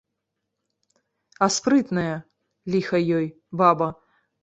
А 1.47 1.51
спрытная, 1.57 2.15
ліха 2.75 3.07
ёй, 3.21 3.33
баба. 3.65 3.89